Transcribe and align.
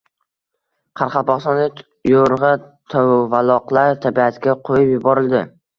Qoraqalpog‘istonda 1.01 1.67
yo‘rg‘a 2.13 2.51
tuvaloqlar 2.95 3.95
tabiatga 4.09 4.61
qo‘yib 4.71 4.93
yuborildi 4.99 5.51